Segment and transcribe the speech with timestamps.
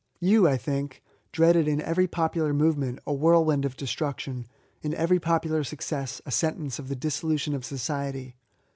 [0.19, 4.47] You, I think, dreaded in every popular movement a whirlwind of destruc tion—
[4.83, 8.35] ^in every popular success a sentence of the dissolution of society.